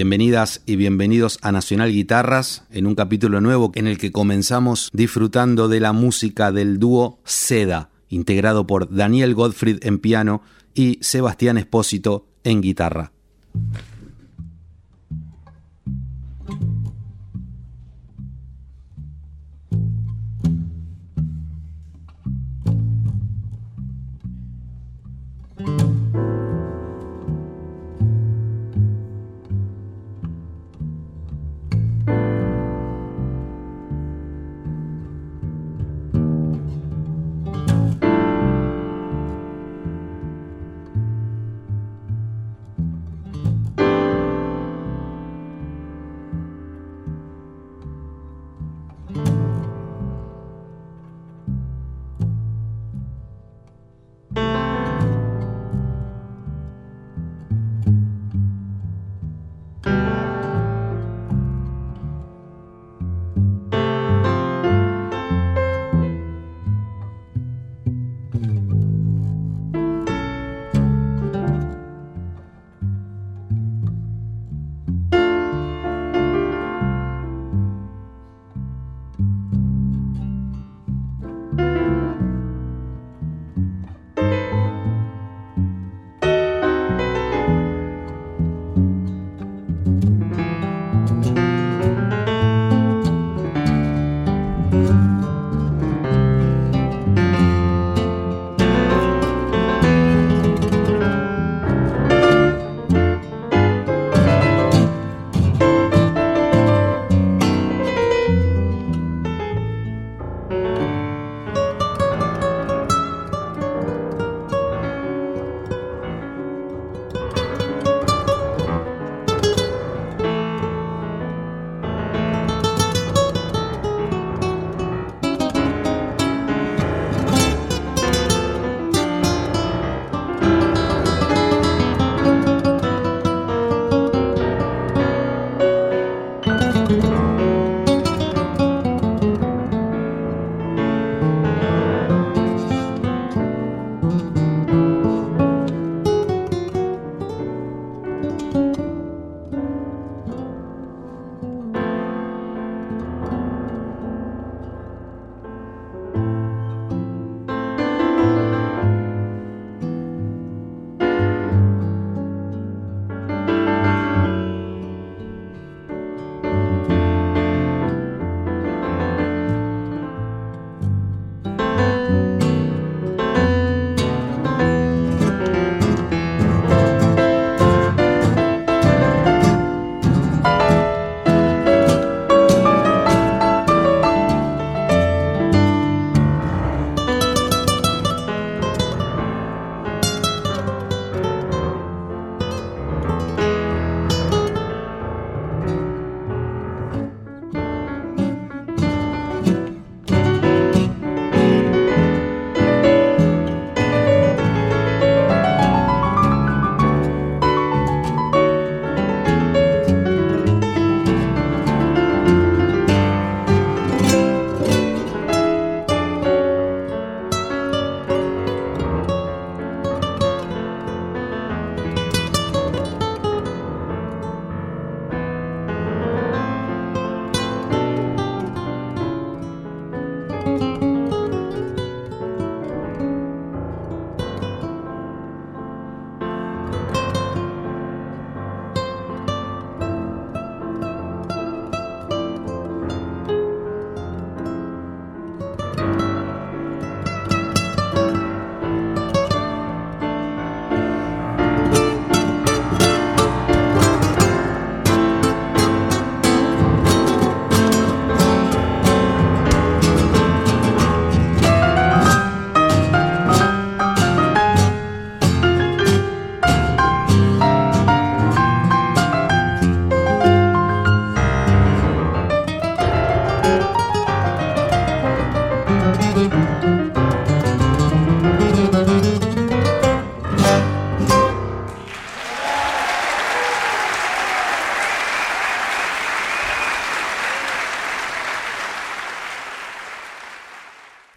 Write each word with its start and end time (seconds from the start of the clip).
Bienvenidas 0.00 0.62
y 0.64 0.76
bienvenidos 0.76 1.38
a 1.42 1.52
Nacional 1.52 1.92
Guitarras, 1.92 2.64
en 2.70 2.86
un 2.86 2.94
capítulo 2.94 3.42
nuevo 3.42 3.70
en 3.74 3.86
el 3.86 3.98
que 3.98 4.10
comenzamos 4.10 4.88
disfrutando 4.94 5.68
de 5.68 5.78
la 5.78 5.92
música 5.92 6.52
del 6.52 6.78
dúo 6.78 7.18
Seda, 7.26 7.90
integrado 8.08 8.66
por 8.66 8.90
Daniel 8.90 9.34
Gottfried 9.34 9.84
en 9.84 9.98
piano 9.98 10.40
y 10.72 10.96
Sebastián 11.02 11.58
Espósito 11.58 12.26
en 12.44 12.62
guitarra. 12.62 13.12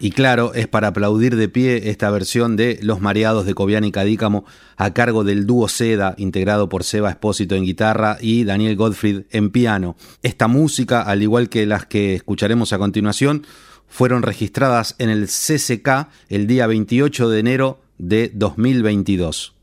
Y 0.04 0.10
claro, 0.10 0.52
es 0.52 0.68
para 0.68 0.88
aplaudir 0.88 1.34
de 1.34 1.48
pie 1.48 1.88
esta 1.88 2.10
versión 2.10 2.56
de 2.56 2.78
Los 2.82 3.00
Mareados 3.00 3.46
de 3.46 3.54
Cobian 3.54 3.84
y 3.84 3.90
Cadícamo 3.90 4.44
a 4.76 4.92
cargo 4.92 5.24
del 5.24 5.46
dúo 5.46 5.66
Seda, 5.66 6.14
integrado 6.18 6.68
por 6.68 6.84
Seba 6.84 7.08
Espósito 7.08 7.54
en 7.54 7.64
guitarra 7.64 8.18
y 8.20 8.44
Daniel 8.44 8.76
Gottfried 8.76 9.22
en 9.30 9.48
piano. 9.48 9.96
Esta 10.22 10.46
música, 10.46 11.00
al 11.00 11.22
igual 11.22 11.48
que 11.48 11.64
las 11.64 11.86
que 11.86 12.16
escucharemos 12.16 12.74
a 12.74 12.78
continuación, 12.78 13.46
fueron 13.88 14.22
registradas 14.22 14.94
en 14.98 15.08
el 15.08 15.26
CCK 15.26 16.08
el 16.28 16.46
día 16.46 16.66
28 16.66 17.30
de 17.30 17.38
enero 17.38 17.80
de 17.96 18.30
2022. 18.34 19.54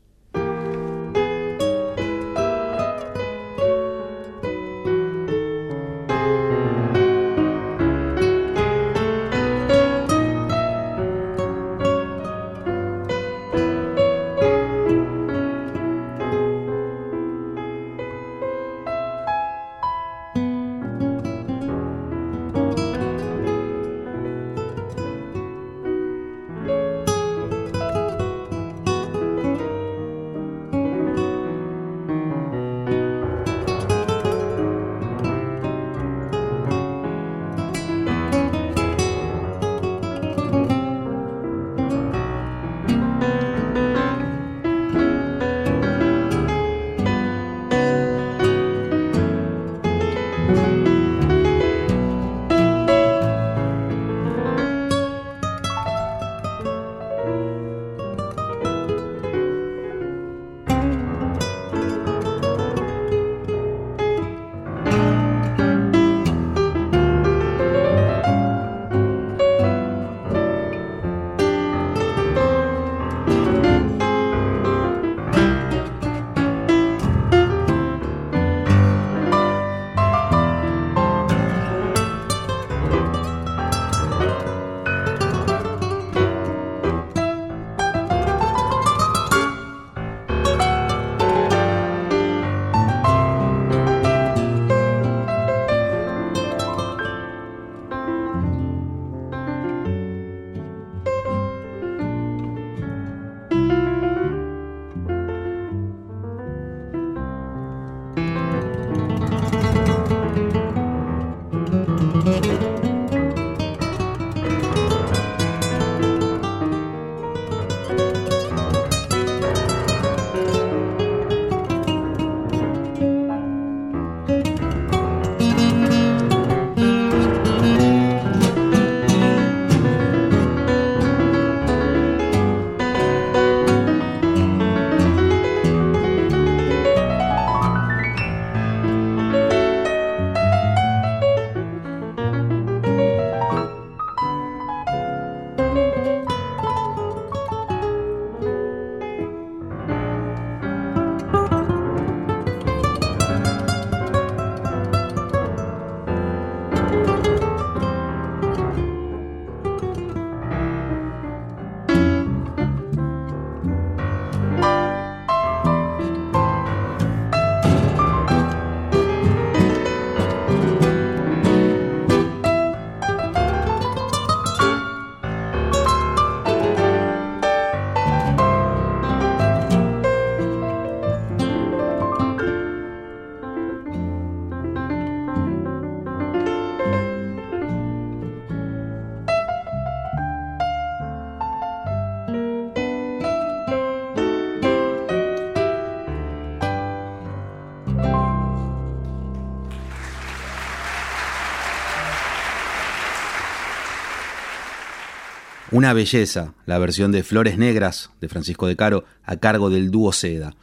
Una 205.72 205.94
belleza, 205.94 206.52
la 206.66 206.78
versión 206.78 207.12
de 207.12 207.22
Flores 207.22 207.56
Negras 207.56 208.10
de 208.20 208.28
Francisco 208.28 208.66
de 208.66 208.76
Caro 208.76 209.06
a 209.24 209.36
cargo 209.36 209.70
del 209.70 209.90
dúo 209.90 210.12
Seda. 210.12 210.54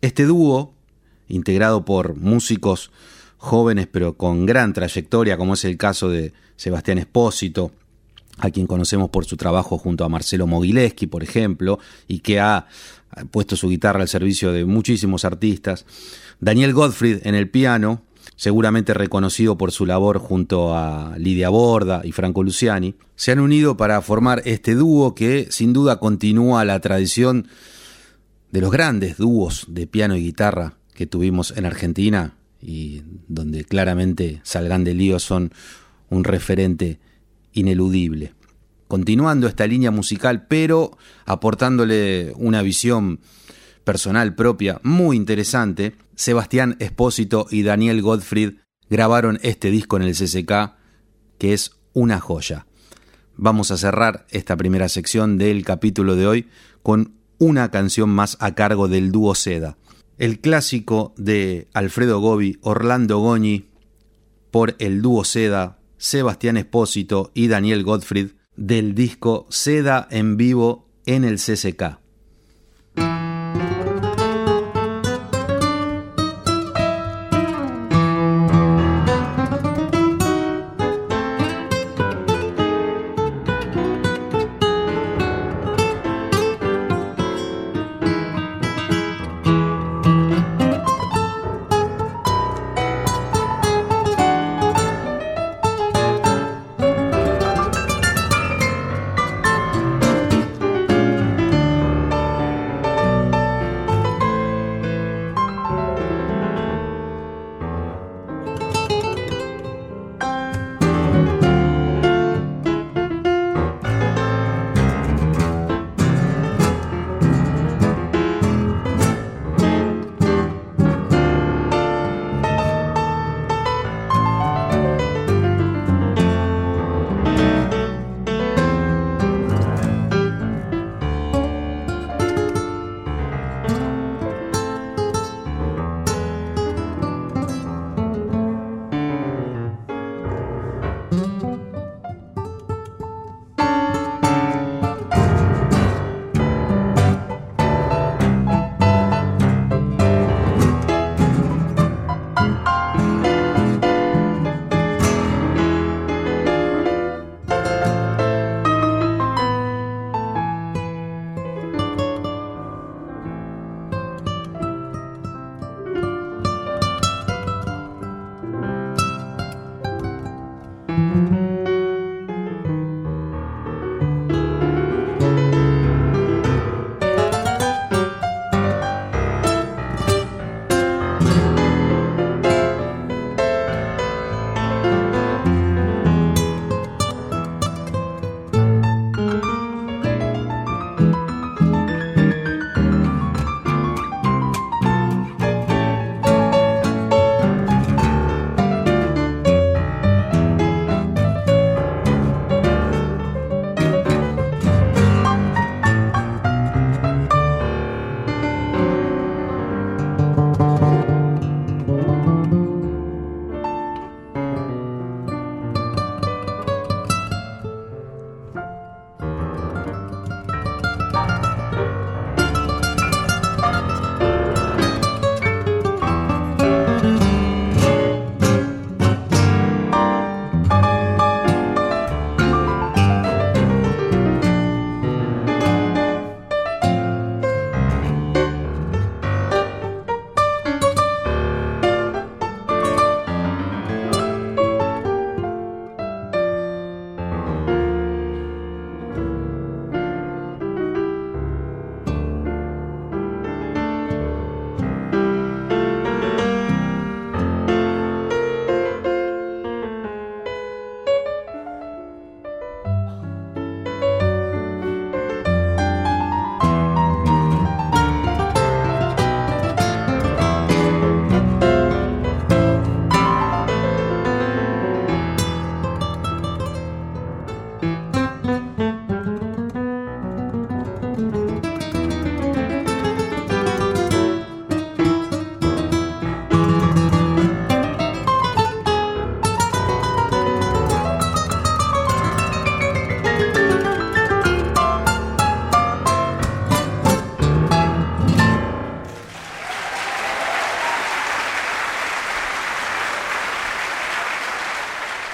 Este 0.00 0.24
dúo, 0.24 0.74
integrado 1.28 1.84
por 1.84 2.16
músicos 2.16 2.90
jóvenes 3.38 3.86
pero 3.86 4.16
con 4.16 4.44
gran 4.44 4.72
trayectoria, 4.72 5.36
como 5.36 5.54
es 5.54 5.64
el 5.64 5.76
caso 5.76 6.08
de 6.08 6.32
Sebastián 6.56 6.98
Espósito, 6.98 7.70
a 8.38 8.50
quien 8.50 8.66
conocemos 8.66 9.08
por 9.08 9.24
su 9.24 9.36
trabajo 9.36 9.78
junto 9.78 10.04
a 10.04 10.08
Marcelo 10.08 10.48
Mogileski, 10.48 11.06
por 11.06 11.22
ejemplo, 11.22 11.78
y 12.08 12.18
que 12.18 12.40
ha 12.40 12.66
puesto 13.30 13.54
su 13.54 13.68
guitarra 13.68 14.02
al 14.02 14.08
servicio 14.08 14.50
de 14.50 14.64
muchísimos 14.64 15.24
artistas. 15.24 15.86
Daniel 16.40 16.72
Gottfried 16.72 17.24
en 17.24 17.36
el 17.36 17.48
piano, 17.48 18.02
seguramente 18.36 18.94
reconocido 18.94 19.56
por 19.56 19.72
su 19.72 19.86
labor 19.86 20.18
junto 20.18 20.74
a 20.76 21.14
Lidia 21.18 21.48
Borda 21.48 22.02
y 22.04 22.12
Franco 22.12 22.42
Luciani, 22.42 22.94
se 23.16 23.32
han 23.32 23.40
unido 23.40 23.76
para 23.76 24.00
formar 24.02 24.42
este 24.44 24.74
dúo 24.74 25.14
que 25.14 25.48
sin 25.50 25.72
duda 25.72 25.98
continúa 25.98 26.64
la 26.64 26.80
tradición 26.80 27.48
de 28.50 28.60
los 28.60 28.70
grandes 28.70 29.16
dúos 29.16 29.66
de 29.68 29.86
piano 29.86 30.16
y 30.16 30.22
guitarra 30.22 30.74
que 30.94 31.06
tuvimos 31.06 31.52
en 31.56 31.66
Argentina 31.66 32.34
y 32.60 33.02
donde 33.28 33.64
claramente 33.64 34.40
Salgan 34.44 34.84
de 34.84 34.94
Lío 34.94 35.18
son 35.18 35.52
un 36.08 36.24
referente 36.24 37.00
ineludible. 37.52 38.32
Continuando 38.88 39.46
esta 39.46 39.66
línea 39.66 39.90
musical, 39.90 40.46
pero 40.46 40.96
aportándole 41.26 42.32
una 42.36 42.62
visión 42.62 43.20
personal 43.82 44.34
propia 44.34 44.80
muy 44.82 45.16
interesante, 45.16 45.94
Sebastián 46.16 46.76
Espósito 46.78 47.46
y 47.50 47.62
Daniel 47.62 48.02
Gottfried 48.02 48.54
grabaron 48.88 49.38
este 49.42 49.70
disco 49.70 49.96
en 49.96 50.02
el 50.02 50.14
CCK, 50.14 50.74
que 51.38 51.52
es 51.52 51.72
una 51.92 52.20
joya. 52.20 52.66
Vamos 53.36 53.70
a 53.70 53.76
cerrar 53.76 54.26
esta 54.30 54.56
primera 54.56 54.88
sección 54.88 55.38
del 55.38 55.64
capítulo 55.64 56.14
de 56.16 56.26
hoy 56.26 56.48
con 56.82 57.14
una 57.38 57.70
canción 57.70 58.10
más 58.10 58.36
a 58.40 58.54
cargo 58.54 58.88
del 58.88 59.10
dúo 59.10 59.34
Seda. 59.34 59.76
El 60.18 60.40
clásico 60.40 61.14
de 61.16 61.68
Alfredo 61.72 62.20
Gobi, 62.20 62.58
Orlando 62.62 63.18
Goñi, 63.18 63.70
por 64.52 64.76
el 64.78 65.02
dúo 65.02 65.24
Seda, 65.24 65.78
Sebastián 65.96 66.56
Espósito 66.56 67.32
y 67.34 67.48
Daniel 67.48 67.82
Gottfried, 67.82 68.30
del 68.56 68.94
disco 68.94 69.46
Seda 69.50 70.06
en 70.10 70.36
vivo 70.36 70.88
en 71.06 71.24
el 71.24 71.38
CCK. 71.38 72.03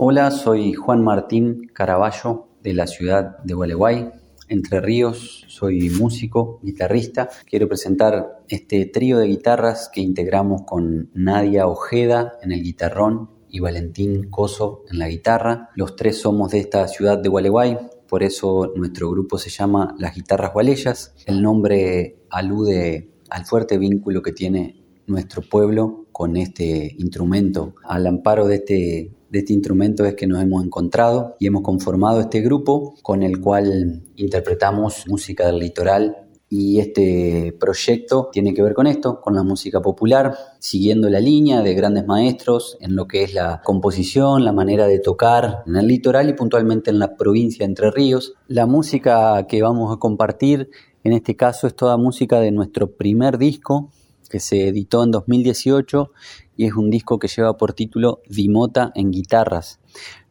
Hola, 0.00 0.30
soy 0.30 0.74
Juan 0.74 1.02
Martín 1.02 1.72
Caraballo 1.72 2.46
de 2.62 2.72
la 2.72 2.86
ciudad 2.86 3.38
de 3.38 3.54
Gualeguay, 3.54 4.12
Entre 4.46 4.80
Ríos. 4.80 5.44
Soy 5.48 5.90
músico, 5.90 6.60
guitarrista. 6.62 7.28
Quiero 7.46 7.66
presentar 7.66 8.44
este 8.46 8.86
trío 8.86 9.18
de 9.18 9.26
guitarras 9.26 9.90
que 9.92 10.00
integramos 10.00 10.62
con 10.62 11.10
Nadia 11.14 11.66
Ojeda 11.66 12.34
en 12.42 12.52
el 12.52 12.62
guitarrón 12.62 13.28
y 13.48 13.58
Valentín 13.58 14.30
Coso 14.30 14.84
en 14.88 15.00
la 15.00 15.08
guitarra. 15.08 15.70
Los 15.74 15.96
tres 15.96 16.20
somos 16.20 16.52
de 16.52 16.60
esta 16.60 16.86
ciudad 16.86 17.18
de 17.18 17.28
Gualeguay, 17.28 17.76
por 18.08 18.22
eso 18.22 18.72
nuestro 18.76 19.10
grupo 19.10 19.36
se 19.36 19.50
llama 19.50 19.96
Las 19.98 20.14
Guitarras 20.14 20.52
Gualeyas. 20.52 21.12
El 21.26 21.42
nombre 21.42 22.20
alude 22.30 23.10
al 23.30 23.46
fuerte 23.46 23.78
vínculo 23.78 24.22
que 24.22 24.30
tiene 24.30 24.80
nuestro 25.08 25.42
pueblo 25.42 26.06
con 26.12 26.36
este 26.36 26.94
instrumento. 26.98 27.74
Al 27.82 28.06
amparo 28.06 28.46
de 28.46 28.54
este, 28.54 29.17
de 29.30 29.40
este 29.40 29.52
instrumento 29.52 30.04
es 30.04 30.14
que 30.14 30.26
nos 30.26 30.42
hemos 30.42 30.64
encontrado 30.64 31.36
y 31.38 31.46
hemos 31.46 31.62
conformado 31.62 32.20
este 32.20 32.40
grupo 32.40 32.94
con 33.02 33.22
el 33.22 33.40
cual 33.40 34.02
interpretamos 34.16 35.04
música 35.06 35.46
del 35.46 35.58
litoral 35.58 36.28
y 36.50 36.80
este 36.80 37.54
proyecto 37.60 38.30
tiene 38.32 38.54
que 38.54 38.62
ver 38.62 38.72
con 38.72 38.86
esto, 38.86 39.20
con 39.20 39.34
la 39.34 39.42
música 39.42 39.82
popular, 39.82 40.34
siguiendo 40.58 41.10
la 41.10 41.20
línea 41.20 41.60
de 41.60 41.74
grandes 41.74 42.06
maestros 42.06 42.78
en 42.80 42.96
lo 42.96 43.06
que 43.06 43.22
es 43.22 43.34
la 43.34 43.60
composición, 43.62 44.44
la 44.44 44.52
manera 44.52 44.86
de 44.86 44.98
tocar 44.98 45.62
en 45.66 45.76
el 45.76 45.86
litoral 45.86 46.30
y 46.30 46.32
puntualmente 46.32 46.90
en 46.90 46.98
la 46.98 47.16
provincia 47.16 47.58
de 47.58 47.70
Entre 47.70 47.90
Ríos. 47.90 48.34
La 48.46 48.64
música 48.64 49.46
que 49.46 49.60
vamos 49.60 49.94
a 49.94 49.98
compartir 49.98 50.70
en 51.04 51.12
este 51.12 51.36
caso 51.36 51.66
es 51.66 51.76
toda 51.76 51.98
música 51.98 52.40
de 52.40 52.50
nuestro 52.50 52.92
primer 52.92 53.36
disco 53.36 53.90
que 54.30 54.40
se 54.40 54.68
editó 54.68 55.04
en 55.04 55.10
2018 55.10 56.12
y 56.58 56.66
es 56.66 56.74
un 56.74 56.90
disco 56.90 57.20
que 57.20 57.28
lleva 57.28 57.56
por 57.56 57.72
título 57.72 58.20
Dimota 58.28 58.90
en 58.96 59.12
guitarras. 59.12 59.78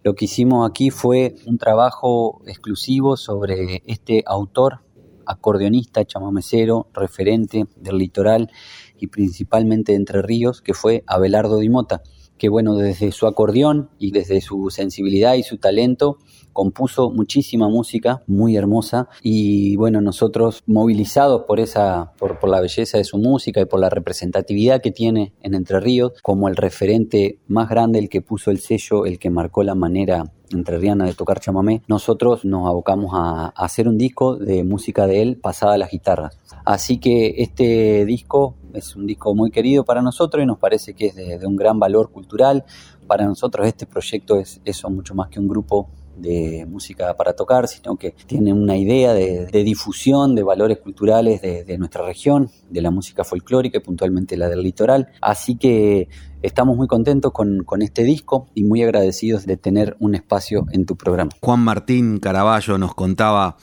Lo 0.03 0.13
que 0.13 0.25
hicimos 0.25 0.69
aquí 0.69 0.89
fue 0.89 1.35
un 1.45 1.57
trabajo 1.57 2.41
exclusivo 2.45 3.15
sobre 3.15 3.81
este 3.87 4.23
autor 4.27 4.81
acordeonista, 5.25 6.03
chamamecero, 6.03 6.89
referente 6.93 7.65
del 7.77 7.97
litoral 7.97 8.51
y 8.99 9.07
principalmente 9.07 9.93
de 9.93 9.99
Entre 9.99 10.21
Ríos, 10.21 10.61
que 10.61 10.73
fue 10.73 11.05
Abelardo 11.07 11.59
Dimota, 11.59 12.03
que 12.37 12.49
bueno, 12.49 12.75
desde 12.75 13.13
su 13.13 13.25
acordeón 13.25 13.89
y 13.97 14.11
desde 14.11 14.41
su 14.41 14.69
sensibilidad 14.69 15.35
y 15.35 15.43
su 15.43 15.57
talento, 15.57 16.17
compuso 16.57 17.11
muchísima 17.11 17.69
música 17.69 18.23
muy 18.25 18.55
hermosa 18.55 19.09
y 19.21 19.75
bueno, 19.75 20.01
nosotros 20.01 20.63
movilizados 20.65 21.43
por 21.43 21.59
esa, 21.59 22.13
por, 22.17 22.49
la 22.49 22.59
belleza 22.61 22.97
de 22.97 23.03
su 23.03 23.19
música 23.19 23.61
y 23.61 23.65
por 23.65 23.79
la 23.79 23.91
representatividad 23.91 24.81
que 24.81 24.89
tiene 24.89 25.33
en 25.43 25.53
Entre 25.53 25.79
Ríos, 25.79 26.13
como 26.23 26.47
el 26.47 26.55
referente 26.55 27.37
más 27.47 27.69
grande, 27.69 27.99
el 27.99 28.09
que 28.09 28.23
puso 28.23 28.49
el 28.49 28.57
sello, 28.57 29.05
el 29.05 29.19
que 29.19 29.29
marcó 29.29 29.61
la 29.61 29.75
manera 29.75 30.31
entre 30.51 30.79
Rihanna 30.79 31.05
de 31.05 31.13
tocar 31.13 31.39
chamamé, 31.39 31.83
nosotros 31.87 32.43
nos 32.43 32.67
abocamos 32.67 33.11
a, 33.13 33.49
hacer 33.49 33.87
un 33.87 33.99
disco 33.99 34.35
de 34.37 34.63
música 34.63 35.05
de 35.05 35.21
él 35.21 35.37
pasada 35.37 35.73
a 35.73 35.77
las 35.77 35.91
guitarras. 35.91 36.39
Así 36.65 36.97
que 36.97 37.35
este 37.37 38.05
disco 38.05 38.55
es 38.73 38.95
un 38.95 39.05
disco 39.05 39.33
muy 39.35 39.51
querido 39.51 39.83
para 39.83 40.01
nosotros 40.01 40.43
y 40.43 40.45
nos 40.45 40.57
parece 40.57 40.93
que 40.93 41.07
es 41.07 41.15
de, 41.15 41.45
un 41.45 41.55
gran 41.55 41.79
valor 41.79 42.11
cultural. 42.11 42.65
Para 43.07 43.25
nosotros 43.25 43.67
este 43.67 43.85
proyecto 43.85 44.37
es 44.37 44.61
eso, 44.65 44.89
mucho 44.89 45.15
más 45.15 45.29
que 45.29 45.39
un 45.39 45.47
grupo 45.47 45.89
de 46.17 46.65
música 46.67 47.15
para 47.15 47.33
tocar, 47.33 47.67
sino 47.67 47.95
que 47.95 48.11
tiene 48.25 48.53
una 48.53 48.77
idea 48.77 49.13
de, 49.13 49.45
difusión 49.63 50.35
de 50.35 50.43
valores 50.43 50.77
culturales 50.79 51.41
de, 51.41 51.77
nuestra 51.77 52.05
región, 52.05 52.49
de 52.69 52.81
la 52.81 52.91
música 52.91 53.23
folclórica 53.23 53.77
y 53.77 53.81
puntualmente 53.81 54.37
la 54.37 54.49
del 54.49 54.61
litoral. 54.61 55.09
Así 55.21 55.55
que 55.55 56.07
Estamos 56.43 56.77
muy 56.77 56.87
contentos 56.87 57.31
con, 57.31 57.65
este 57.81 58.03
disco 58.03 58.47
y 58.53 58.63
muy 58.63 58.83
agradecidos 58.83 59.47
de 59.47 59.57
tener 59.57 59.97
un 59.99 60.13
espacio 60.13 60.67
en 60.71 60.85
tu 60.85 60.95
programa. 60.95 61.31
Juan 61.41 61.61
Martín 61.61 62.19
Caraballo 62.19 62.77
nos 62.77 62.93
contaba 62.93 63.57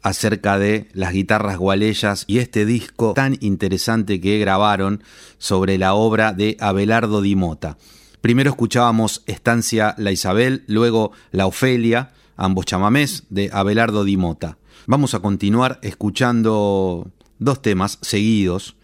acerca 0.00 0.58
de 0.58 0.88
las 0.94 1.12
guitarras 1.12 1.58
gualeyas 1.58 2.24
y 2.26 2.38
este 2.38 2.64
disco 2.64 3.12
tan 3.12 3.36
interesante 3.40 4.20
que 4.20 4.38
grabaron 4.38 5.02
sobre 5.38 5.76
la 5.76 5.94
obra 5.94 6.32
de 6.32 6.56
Abelardo 6.60 7.20
Di 7.20 7.36
Mota. 7.36 7.76
Primero 8.22 8.50
escuchábamos 8.50 9.24
Estancia 9.26 9.96
La 9.98 10.12
Isabel, 10.12 10.62
luego 10.68 11.10
La 11.32 11.46
Ofelia, 11.46 12.12
ambos 12.36 12.66
chamamés 12.66 13.24
de 13.30 13.50
Abelardo 13.52 14.04
Di 14.04 14.16
Mota. 14.16 14.58
Vamos 14.86 15.14
a 15.14 15.18
continuar 15.18 15.80
escuchando 15.82 17.10
dos 17.40 17.60
temas 17.62 17.98
seguidos 18.00 18.76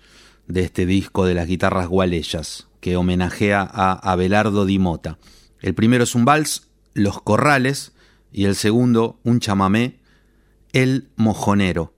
de 0.49 0.65
este 0.65 0.87
disco 0.87 1.25
de 1.25 1.35
las 1.35 1.47
guitarras 1.47 1.87
gualeyas 1.87 2.67
que 2.81 2.97
homenajea 2.97 3.61
a 3.63 3.93
Abelardo 3.93 4.67
Di 4.67 4.81
Mota. 4.81 5.19
El 5.61 5.73
primero 5.73 6.03
es 6.03 6.17
un 6.17 6.25
vals, 6.25 6.67
Los 6.95 7.23
Corrales, 7.23 7.93
y 8.33 8.47
el 8.47 8.57
segundo, 8.57 9.21
un 9.23 9.39
chamamé, 9.39 10.01
El 10.73 11.11
Mojonero. 11.15 11.95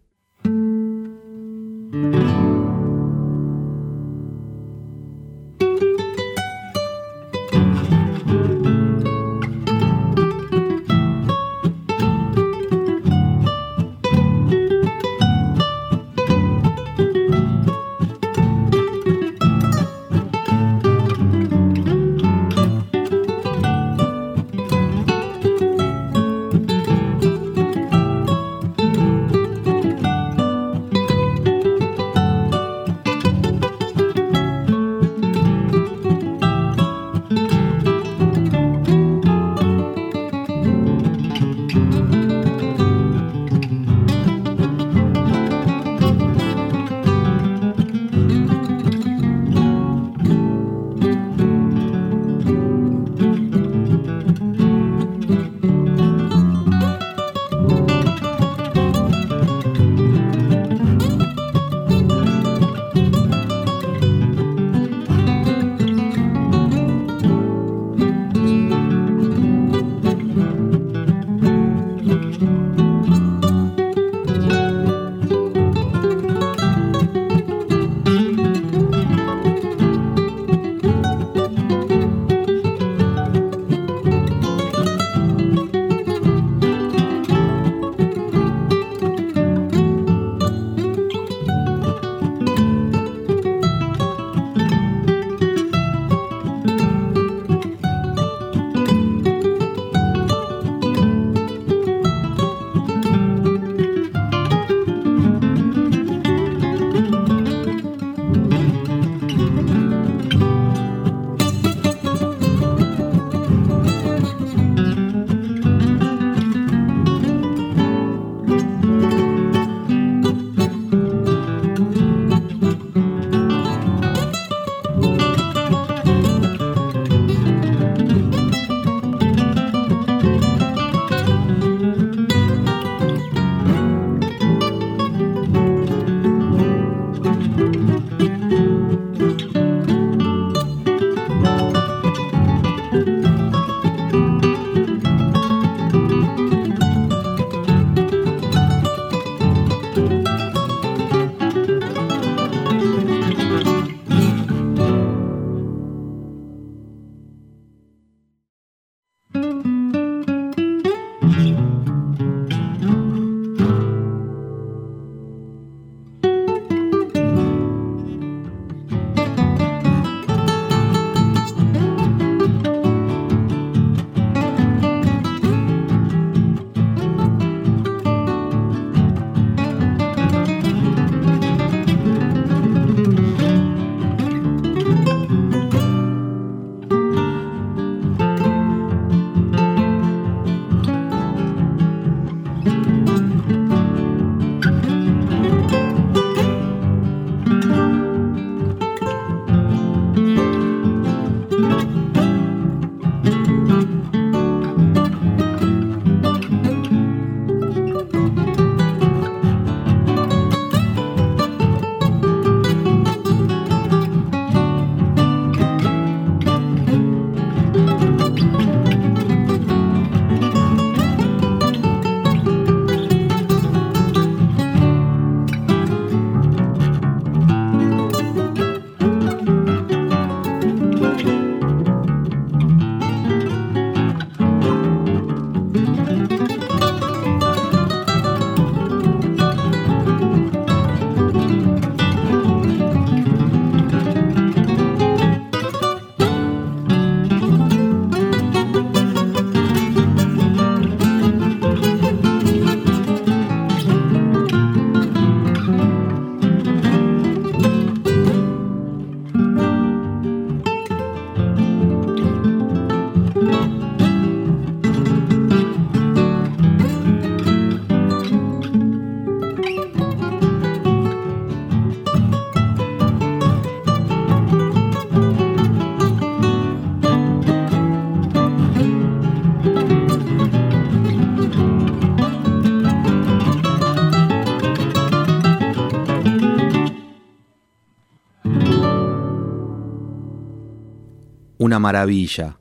Una 291.70 291.78
maravilla. 291.78 292.56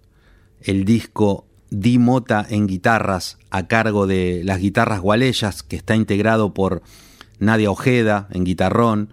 El 0.61 0.85
disco 0.85 1.47
Di 1.71 1.97
Mota 1.97 2.45
en 2.47 2.67
guitarras 2.67 3.39
a 3.49 3.65
cargo 3.65 4.05
de 4.05 4.43
las 4.45 4.59
guitarras 4.59 5.01
gualeyas, 5.01 5.63
que 5.63 5.77
está 5.77 5.95
integrado 5.95 6.53
por 6.53 6.83
Nadia 7.39 7.71
Ojeda 7.71 8.27
en 8.29 8.43
guitarrón, 8.43 9.11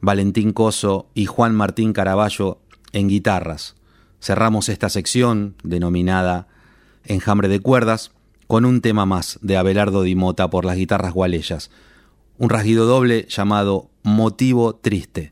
Valentín 0.00 0.54
Coso 0.54 1.10
y 1.12 1.26
Juan 1.26 1.54
Martín 1.54 1.92
Caraballo 1.92 2.62
en 2.92 3.08
guitarras. 3.08 3.74
Cerramos 4.18 4.70
esta 4.70 4.88
sección 4.88 5.56
denominada 5.62 6.48
Enjambre 7.04 7.48
de 7.48 7.60
cuerdas 7.60 8.12
con 8.46 8.64
un 8.64 8.80
tema 8.80 9.04
más 9.04 9.38
de 9.42 9.58
Abelardo 9.58 10.04
Di 10.04 10.14
Mota 10.14 10.48
por 10.48 10.64
las 10.64 10.76
guitarras 10.76 11.12
gualeyas, 11.12 11.70
un 12.38 12.48
rasguido 12.48 12.86
doble 12.86 13.26
llamado 13.28 13.90
Motivo 14.04 14.74
Triste. 14.74 15.31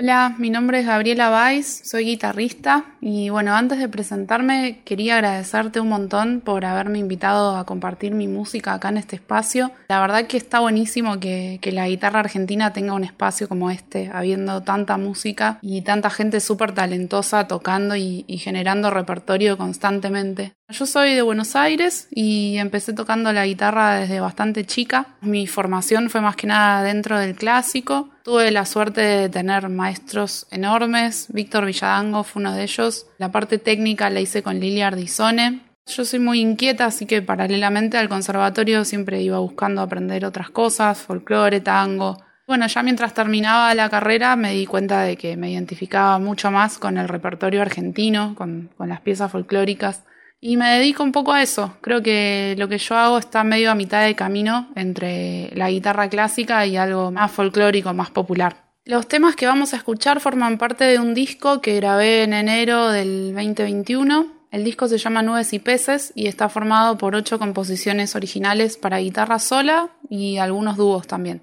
Hola, 0.00 0.36
mi 0.38 0.48
nombre 0.48 0.78
es 0.78 0.86
Gabriela 0.86 1.28
Weiss, 1.32 1.80
soy 1.82 2.04
guitarrista 2.04 2.84
y 3.00 3.30
bueno, 3.30 3.56
antes 3.56 3.80
de 3.80 3.88
presentarme 3.88 4.80
quería 4.84 5.16
agradecerte 5.16 5.80
un 5.80 5.88
montón 5.88 6.40
por 6.40 6.64
haberme 6.64 7.00
invitado 7.00 7.56
a 7.56 7.66
compartir 7.66 8.12
mi 8.14 8.28
música 8.28 8.74
acá 8.74 8.90
en 8.90 8.98
este 8.98 9.16
espacio. 9.16 9.72
La 9.88 10.00
verdad 10.00 10.28
que 10.28 10.36
está 10.36 10.60
buenísimo 10.60 11.18
que, 11.18 11.58
la 11.72 11.88
guitarra 11.88 12.20
argentina 12.20 12.72
tenga 12.72 12.92
un 12.92 13.02
espacio 13.02 13.48
como 13.48 13.72
este, 13.72 14.08
habiendo 14.14 14.62
tanta 14.62 14.98
música 14.98 15.58
y 15.62 15.82
tanta 15.82 16.10
gente 16.10 16.38
súper 16.38 16.70
talentosa 16.70 17.48
tocando 17.48 17.96
y 17.96 18.24
generando 18.38 18.90
repertorio 18.90 19.58
constantemente. 19.58 20.57
Yo 20.70 20.84
soy 20.84 21.14
de 21.14 21.22
Buenos 21.22 21.56
Aires 21.56 22.08
y 22.10 22.58
empecé 22.58 22.92
tocando 22.92 23.32
la 23.32 23.46
guitarra 23.46 24.00
desde 24.00 24.20
bastante 24.20 24.66
chica. 24.66 25.06
Mi 25.22 25.46
formación 25.46 26.10
fue 26.10 26.20
más 26.20 26.36
que 26.36 26.46
nada 26.46 26.82
dentro 26.82 27.18
del 27.18 27.34
clásico. 27.34 28.10
Tuve 28.22 28.50
la 28.50 28.66
suerte 28.66 29.00
de 29.00 29.28
tener 29.30 29.70
maestros 29.70 30.46
enormes. 30.50 31.28
Víctor 31.30 31.64
Villadango 31.64 32.22
fue 32.22 32.40
uno 32.40 32.52
de 32.52 32.64
ellos. 32.64 33.06
La 33.16 33.32
parte 33.32 33.56
técnica 33.56 34.10
la 34.10 34.20
hice 34.20 34.42
con 34.42 34.60
Lilia 34.60 34.88
Ardizone. 34.88 35.62
Yo 35.86 36.04
soy 36.04 36.18
muy 36.18 36.40
inquieta, 36.40 36.84
así 36.84 37.06
que 37.06 37.22
paralelamente 37.22 37.96
al 37.96 38.10
conservatorio 38.10 38.84
siempre 38.84 39.22
iba 39.22 39.38
buscando 39.38 39.80
aprender 39.80 40.26
otras 40.26 40.50
cosas, 40.50 40.98
folclore, 40.98 41.60
tango. 41.60 42.22
Bueno, 42.46 42.66
ya 42.66 42.82
mientras 42.82 43.14
terminaba 43.14 43.74
la 43.74 43.88
carrera 43.88 44.36
me 44.36 44.52
di 44.52 44.66
cuenta 44.66 45.00
de 45.00 45.16
que 45.16 45.34
me 45.38 45.50
identificaba 45.50 46.18
mucho 46.18 46.50
más 46.50 46.76
con 46.76 46.98
el 46.98 47.08
repertorio 47.08 47.62
argentino, 47.62 48.34
con, 48.34 48.68
con 48.76 48.90
las 48.90 49.00
piezas 49.00 49.32
folclóricas 49.32 50.02
y 50.40 50.56
me 50.56 50.78
dedico 50.78 51.02
un 51.02 51.12
poco 51.12 51.32
a 51.32 51.42
eso. 51.42 51.76
Creo 51.80 52.02
que 52.02 52.54
lo 52.58 52.68
que 52.68 52.78
yo 52.78 52.96
hago 52.96 53.18
está 53.18 53.44
medio 53.44 53.70
a 53.70 53.74
mitad 53.74 54.04
de 54.04 54.14
camino 54.14 54.68
entre 54.76 55.50
la 55.54 55.70
guitarra 55.70 56.08
clásica 56.08 56.64
y 56.66 56.76
algo 56.76 57.10
más 57.10 57.30
folclórico, 57.32 57.92
más 57.94 58.10
popular. 58.10 58.68
Los 58.84 59.06
temas 59.06 59.36
que 59.36 59.46
vamos 59.46 59.74
a 59.74 59.76
escuchar 59.76 60.20
forman 60.20 60.56
parte 60.56 60.84
de 60.84 60.98
un 60.98 61.12
disco 61.12 61.60
que 61.60 61.76
grabé 61.76 62.22
en 62.22 62.32
enero 62.32 62.90
del 62.90 63.34
2021. 63.34 64.38
El 64.50 64.64
disco 64.64 64.88
se 64.88 64.96
llama 64.96 65.22
Nubes 65.22 65.52
y 65.52 65.58
Peces 65.58 66.12
y 66.14 66.26
está 66.26 66.48
formado 66.48 66.96
por 66.96 67.14
ocho 67.14 67.38
composiciones 67.38 68.16
originales 68.16 68.78
para 68.78 68.98
guitarra 68.98 69.38
sola 69.40 69.90
y 70.08 70.38
algunos 70.38 70.78
dúos 70.78 71.06
también. 71.06 71.42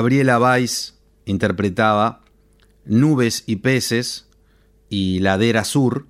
Gabriela 0.00 0.40
Weiss 0.40 0.94
interpretaba 1.26 2.22
Nubes 2.86 3.44
y 3.44 3.56
Peces 3.56 4.30
y 4.88 5.18
Ladera 5.18 5.62
Sur, 5.62 6.06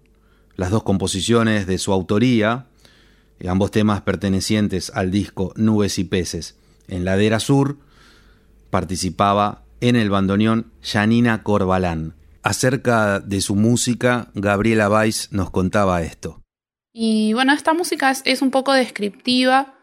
las 0.55 0.71
dos 0.71 0.85
composiciones 0.85 1.67
de 1.67 1.77
su 1.77 1.93
autoría, 1.93 2.67
ambos 3.49 3.73
temas 3.73 4.03
pertenecientes 4.03 4.93
al 4.95 5.11
disco 5.11 5.53
Nubes 5.57 5.99
y 5.99 6.05
Peces. 6.05 6.57
En 6.87 7.05
Ladera 7.05 7.41
Sur 7.41 7.79
participaba 8.71 9.65
en 9.81 9.97
el 9.97 10.09
bandoneón 10.09 10.71
Janina 10.83 11.43
Corbalán. 11.43 12.15
Acerca 12.45 13.19
de 13.19 13.41
su 13.41 13.57
música, 13.57 14.31
Gabriela 14.35 14.89
Weiss 14.89 15.33
nos 15.33 15.51
contaba 15.51 16.01
esto. 16.03 16.41
Y 16.93 17.33
bueno, 17.33 17.53
esta 17.55 17.75
música 17.75 18.13
es, 18.25 18.41
un 18.41 18.53
poco 18.53 18.73
descriptiva. 18.73 19.75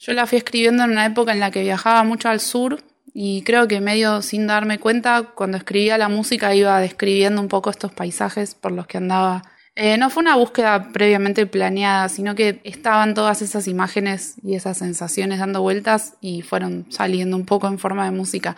Yo 0.00 0.14
la 0.14 0.26
fui 0.26 0.38
escribiendo 0.38 0.82
en 0.82 0.90
una 0.90 1.06
época 1.06 1.30
en 1.30 1.38
la 1.38 1.52
que 1.52 1.62
viajaba 1.62 2.02
mucho 2.02 2.28
al 2.28 2.40
sur 2.40 2.82
y 3.14 3.42
creo 3.42 3.68
que 3.68 3.80
medio 3.80 4.22
sin 4.22 4.46
darme 4.46 4.78
cuenta, 4.78 5.30
cuando 5.34 5.56
escribía 5.56 5.98
la 5.98 6.08
música 6.08 6.54
iba 6.54 6.80
describiendo 6.80 7.40
un 7.40 7.48
poco 7.48 7.70
estos 7.70 7.92
paisajes 7.92 8.54
por 8.54 8.72
los 8.72 8.86
que 8.86 8.98
andaba. 8.98 9.42
Eh, 9.74 9.96
no 9.96 10.10
fue 10.10 10.22
una 10.22 10.36
búsqueda 10.36 10.92
previamente 10.92 11.46
planeada, 11.46 12.08
sino 12.08 12.34
que 12.34 12.60
estaban 12.64 13.14
todas 13.14 13.40
esas 13.40 13.68
imágenes 13.68 14.34
y 14.42 14.54
esas 14.54 14.78
sensaciones 14.78 15.38
dando 15.38 15.62
vueltas 15.62 16.14
y 16.20 16.42
fueron 16.42 16.86
saliendo 16.90 17.36
un 17.36 17.46
poco 17.46 17.68
en 17.68 17.78
forma 17.78 18.04
de 18.04 18.10
música. 18.10 18.56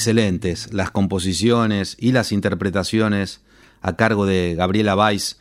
Excelentes 0.00 0.72
las 0.72 0.90
composiciones 0.90 1.94
y 2.00 2.12
las 2.12 2.32
interpretaciones 2.32 3.42
a 3.82 3.96
cargo 3.96 4.24
de 4.24 4.54
Gabriela 4.56 4.96
Weiss, 4.96 5.38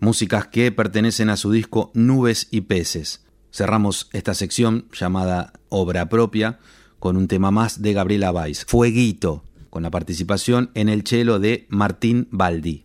músicas 0.00 0.48
que 0.48 0.72
pertenecen 0.72 1.30
a 1.30 1.36
su 1.36 1.52
disco 1.52 1.92
Nubes 1.94 2.48
y 2.50 2.62
Peces. 2.62 3.24
Cerramos 3.52 4.08
esta 4.12 4.34
sección 4.34 4.88
llamada 4.92 5.52
Obra 5.68 6.08
Propia 6.08 6.58
con 6.98 7.16
un 7.16 7.28
tema 7.28 7.52
más 7.52 7.80
de 7.80 7.92
Gabriela 7.92 8.32
Weiss, 8.32 8.64
Fueguito, 8.64 9.44
con 9.70 9.84
la 9.84 9.90
participación 9.90 10.72
en 10.74 10.88
el 10.88 11.06
cello 11.06 11.38
de 11.38 11.66
Martín 11.68 12.26
Baldi. 12.32 12.84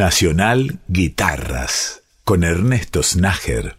Nacional 0.00 0.80
Guitarras 0.88 2.02
con 2.24 2.42
Ernesto 2.42 3.02
Snager. 3.02 3.76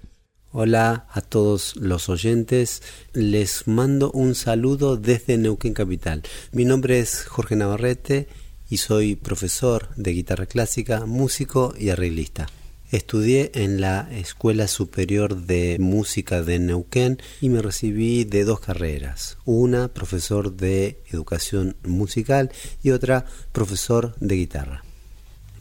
Hola 0.51 1.07
a 1.09 1.21
todos 1.21 1.75
los 1.77 2.09
oyentes, 2.09 2.83
les 3.13 3.67
mando 3.67 4.11
un 4.11 4.35
saludo 4.35 4.97
desde 4.97 5.37
Neuquén 5.37 5.73
Capital. 5.73 6.21
Mi 6.51 6.63
nombre 6.63 6.99
es 6.99 7.25
Jorge 7.25 7.55
Navarrete 7.55 8.27
y 8.69 8.77
soy 8.77 9.15
profesor 9.15 9.89
de 9.95 10.11
guitarra 10.11 10.45
clásica, 10.45 11.07
músico 11.07 11.73
y 11.75 11.89
arreglista. 11.89 12.47
Estudié 12.91 13.51
en 13.55 13.79
la 13.79 14.09
Escuela 14.11 14.67
Superior 14.67 15.45
de 15.45 15.77
Música 15.79 16.41
de 16.41 16.59
Neuquén 16.59 17.21
y 17.39 17.47
me 17.47 17.61
recibí 17.61 18.25
de 18.25 18.43
dos 18.43 18.59
carreras. 18.59 19.37
Una, 19.45 19.87
profesor 19.87 20.57
de 20.57 21.01
educación 21.09 21.77
musical 21.85 22.51
y 22.83 22.91
otra, 22.91 23.23
profesor 23.53 24.13
de 24.19 24.35
guitarra. 24.35 24.83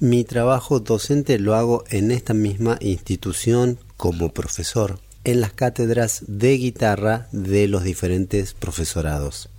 Mi 0.01 0.25
trabajo 0.25 0.81
docente 0.81 1.39
lo 1.39 1.55
hago 1.55 1.85
en 1.89 2.11
esta 2.11 2.35
misma 2.35 2.79
institución 2.81 3.79
como 3.97 4.35
profesor, 4.35 4.99
en 5.23 5.41
las 5.41 5.53
cátedras 5.53 6.25
de 6.27 6.57
guitarra 6.57 7.29
de 7.31 7.69
los 7.69 7.85
diferentes 7.85 8.55
profesorados. 8.55 9.51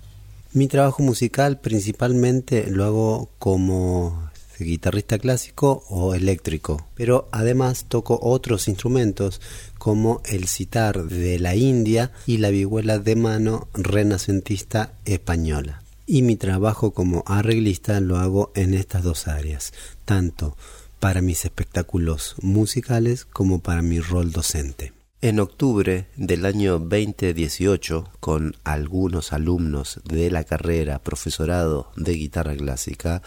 Mi 0.51 0.67
trabajo 0.67 1.03
musical 1.03 1.61
principalmente 1.61 2.69
lo 2.69 2.84
hago 2.84 3.30
como 3.39 4.30
guitarrista 4.64 5.20
clásico 5.20 5.84
o 5.89 6.16
eléctrico, 6.16 6.88
pero 6.95 7.28
además 7.32 7.86
toco 7.88 8.20
otros 8.22 8.68
instrumentos 8.68 9.41
como 9.78 10.22
el 10.26 10.47
sitar 10.47 11.05
de 11.05 11.39
la 11.39 11.55
India 11.55 12.12
y 12.26 12.38
la 12.38 12.49
vihuela 12.49 12.99
de 12.99 13.16
mano 13.16 13.68
renacentista 13.74 14.93
española 15.05 15.82
y 16.12 16.24
mi 16.24 16.36
trabajo 16.36 16.91
como 16.91 17.24
arreglista 17.26 18.01
lo 18.01 18.18
hago 18.18 18.51
en 18.53 18.74
estas 18.74 19.03
dos 19.03 19.30
áreas, 19.30 19.72
tanto 20.03 20.57
para 20.99 21.22
mis 21.22 21.45
espectáculos 21.45 22.36
musicales 22.41 23.24
como 23.24 23.59
para 23.59 23.82
mi 23.82 24.01
rol 24.01 24.34
docente. 24.34 24.91
En 25.22 25.39
octubre 25.39 26.07
del 26.18 26.45
año 26.45 26.80
2018, 26.80 28.09
con 28.20 28.55
algunos 28.64 29.34
alumnos 29.34 30.01
de 30.03 30.30
la 30.32 30.43
carrera 30.43 30.99
Profesorado 30.99 31.91
de 31.95 32.14
Guitarra 32.14 32.55
Clásica, 32.55 33.22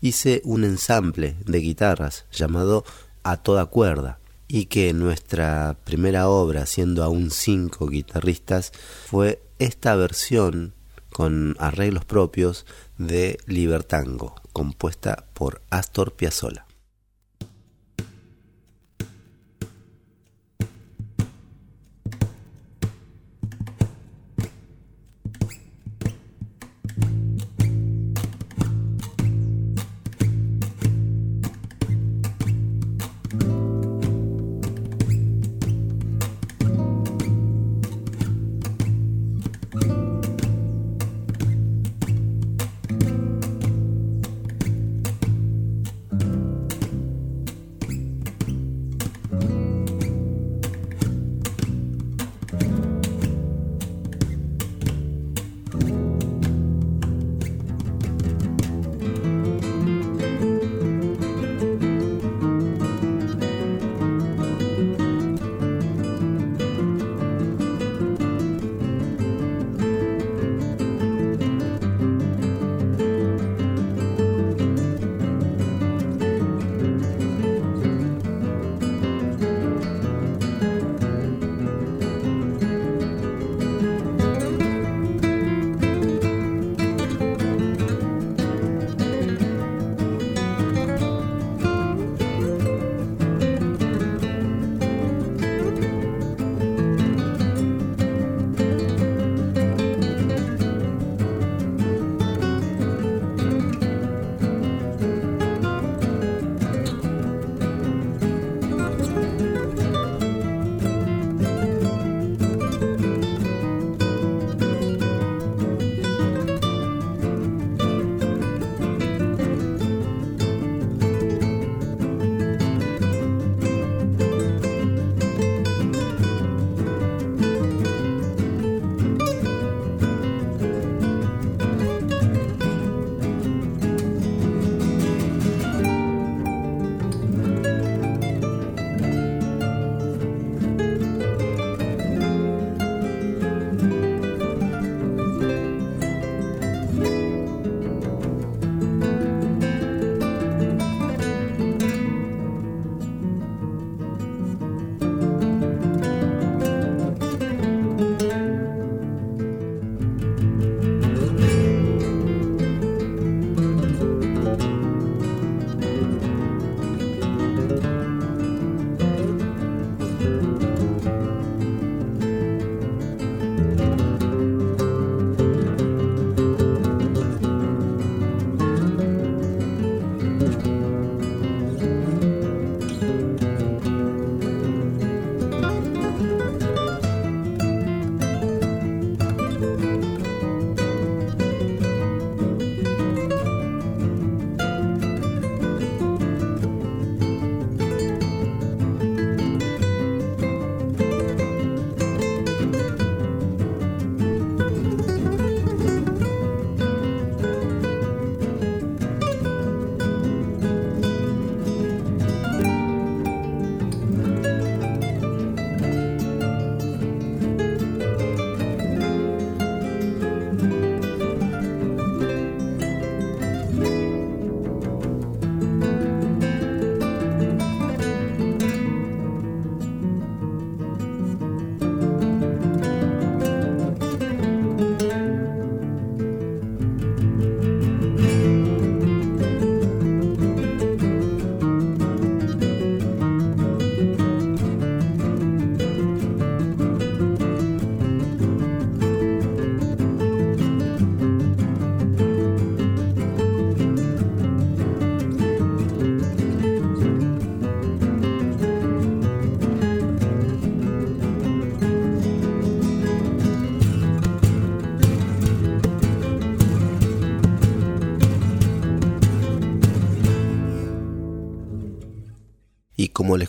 hice 0.00 0.42
un 0.44 0.64
ensamble 0.64 1.36
de 1.44 1.58
guitarras 1.58 2.26
llamado 2.32 2.84
A 3.22 3.36
Toda 3.36 3.66
Cuerda, 3.66 4.18
y 4.48 4.66
que 4.66 4.92
nuestra 4.92 5.76
primera 5.84 6.28
obra, 6.28 6.66
siendo 6.66 7.02
aún 7.02 7.30
cinco 7.30 7.88
guitarristas, 7.88 8.72
fue 9.06 9.42
esta 9.58 9.96
versión 9.96 10.74
con 11.10 11.56
arreglos 11.58 12.04
propios 12.04 12.66
de 12.98 13.38
Libertango, 13.46 14.34
compuesta 14.52 15.24
por 15.34 15.62
Astor 15.70 16.12
Piazzolla. 16.12 16.65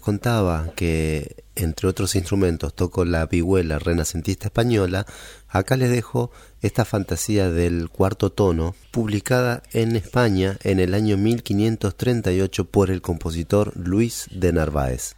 Contaba 0.07 0.71
que 0.73 1.43
entre 1.55 1.89
otros 1.89 2.15
instrumentos 2.15 2.73
toco 2.73 3.03
la 3.03 3.25
vihuela 3.25 3.77
renacentista 3.77 4.47
española, 4.47 5.05
acá 5.49 5.75
les 5.75 5.89
dejo 5.89 6.31
esta 6.61 6.85
fantasía 6.85 7.49
del 7.49 7.89
cuarto 7.89 8.31
tono, 8.31 8.73
publicada 8.91 9.63
en 9.73 9.97
España 9.97 10.59
en 10.63 10.79
el 10.79 10.93
año 10.93 11.17
1538 11.17 12.71
por 12.71 12.89
el 12.89 13.01
compositor 13.01 13.73
Luis 13.75 14.29
de 14.31 14.53
Narváez. 14.53 15.16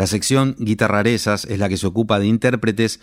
La 0.00 0.06
sección 0.06 0.56
guitarrarezas 0.58 1.44
es 1.44 1.58
la 1.58 1.68
que 1.68 1.76
se 1.76 1.86
ocupa 1.86 2.18
de 2.18 2.26
intérpretes 2.26 3.00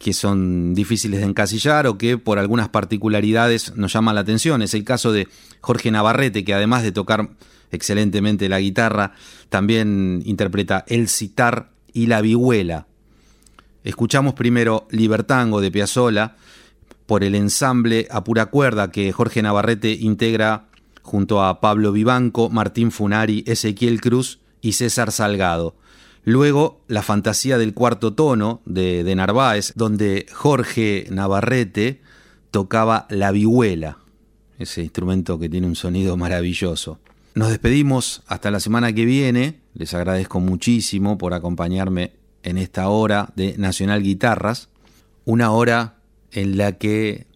que 0.00 0.12
son 0.12 0.74
difíciles 0.74 1.20
de 1.20 1.26
encasillar 1.26 1.86
o 1.86 1.98
que 1.98 2.18
por 2.18 2.40
algunas 2.40 2.68
particularidades 2.68 3.76
nos 3.76 3.92
llaman 3.92 4.16
la 4.16 4.22
atención. 4.22 4.60
Es 4.60 4.74
el 4.74 4.82
caso 4.82 5.12
de 5.12 5.28
Jorge 5.60 5.92
Navarrete, 5.92 6.42
que 6.42 6.52
además 6.52 6.82
de 6.82 6.90
tocar 6.90 7.30
excelentemente 7.70 8.48
la 8.48 8.58
guitarra, 8.58 9.12
también 9.50 10.20
interpreta 10.26 10.84
el 10.88 11.08
citar 11.08 11.70
y 11.92 12.08
la 12.08 12.22
vihuela. 12.22 12.88
Escuchamos 13.84 14.34
primero 14.34 14.88
Libertango 14.90 15.60
de 15.60 15.70
Piazzolla 15.70 16.34
por 17.06 17.22
el 17.22 17.36
ensamble 17.36 18.08
a 18.10 18.24
pura 18.24 18.46
cuerda 18.46 18.90
que 18.90 19.12
Jorge 19.12 19.42
Navarrete 19.42 19.92
integra 19.92 20.64
junto 21.02 21.44
a 21.44 21.60
Pablo 21.60 21.92
Vivanco, 21.92 22.50
Martín 22.50 22.90
Funari, 22.90 23.44
Ezequiel 23.46 24.00
Cruz 24.00 24.40
y 24.60 24.72
César 24.72 25.12
Salgado. 25.12 25.76
Luego, 26.24 26.80
la 26.86 27.02
fantasía 27.02 27.56
del 27.58 27.74
cuarto 27.74 28.12
tono 28.12 28.60
de, 28.66 29.04
de 29.04 29.14
Narváez, 29.14 29.72
donde 29.74 30.26
Jorge 30.32 31.06
Navarrete 31.10 32.00
tocaba 32.50 33.06
la 33.08 33.32
vihuela, 33.32 33.98
ese 34.58 34.82
instrumento 34.82 35.38
que 35.38 35.48
tiene 35.48 35.66
un 35.66 35.76
sonido 35.76 36.16
maravilloso. 36.16 36.98
Nos 37.34 37.48
despedimos 37.48 38.22
hasta 38.26 38.50
la 38.50 38.60
semana 38.60 38.92
que 38.92 39.04
viene. 39.04 39.60
Les 39.74 39.94
agradezco 39.94 40.40
muchísimo 40.40 41.16
por 41.16 41.32
acompañarme 41.32 42.12
en 42.42 42.58
esta 42.58 42.88
hora 42.88 43.32
de 43.36 43.56
Nacional 43.56 44.02
Guitarras, 44.02 44.68
una 45.24 45.52
hora 45.52 45.96
en 46.32 46.56
la 46.56 46.72
que 46.72 47.26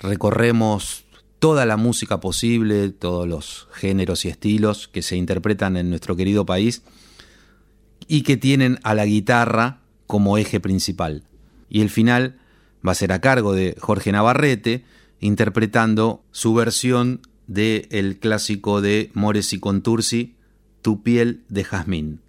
recorremos 0.00 1.04
toda 1.38 1.66
la 1.66 1.76
música 1.76 2.20
posible, 2.20 2.90
todos 2.90 3.28
los 3.28 3.68
géneros 3.72 4.24
y 4.24 4.28
estilos 4.28 4.88
que 4.88 5.02
se 5.02 5.16
interpretan 5.16 5.76
en 5.76 5.90
nuestro 5.90 6.16
querido 6.16 6.46
país 6.46 6.82
y 8.08 8.22
que 8.22 8.36
tienen 8.36 8.80
a 8.82 8.94
la 8.94 9.04
guitarra 9.04 9.80
como 10.06 10.38
eje 10.38 10.58
principal. 10.58 11.22
Y 11.68 11.82
el 11.82 11.90
final 11.90 12.38
va 12.86 12.92
a 12.92 12.96
ser 12.96 13.12
a 13.12 13.20
cargo 13.20 13.52
de 13.52 13.76
Jorge 13.78 14.10
Navarrete, 14.10 14.84
interpretando 15.20 16.22
su 16.32 16.54
versión 16.54 17.20
del 17.46 17.86
el 17.90 18.18
clásico 18.18 18.80
de 18.80 19.10
Mores 19.14 19.52
y 19.52 19.60
Contursi, 19.60 20.34
Tu 20.82 21.02
piel 21.02 21.44
de 21.48 21.64
jazmín. 21.64 22.20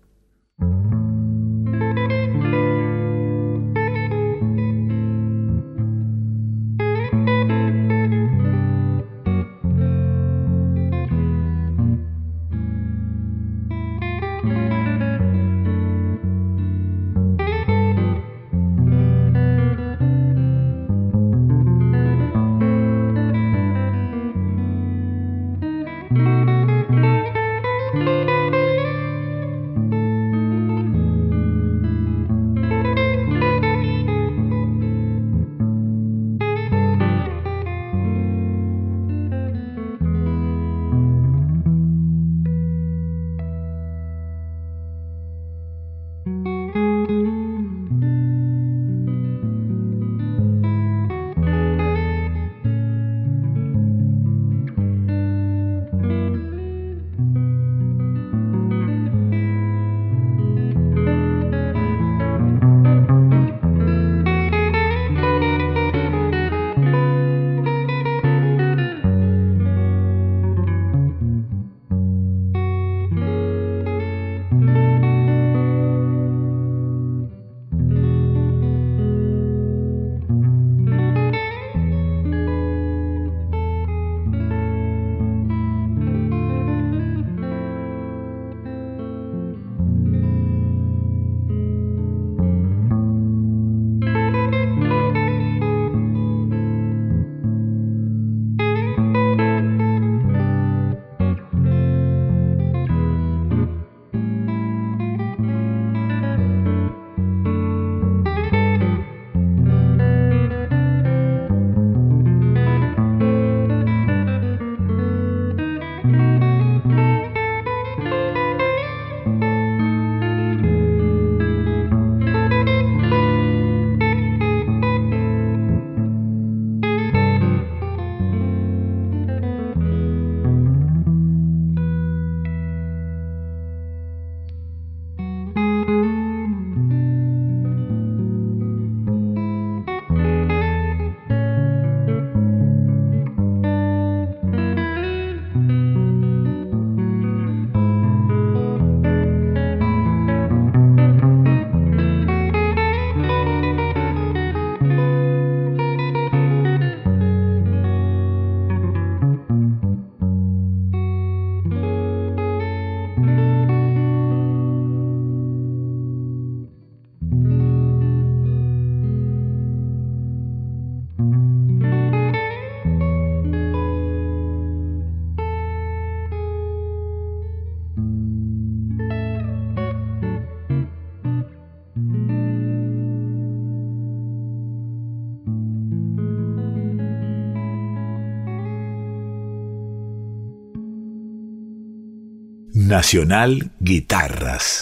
Nacional 192.89 193.69
Guitarras. 193.79 194.77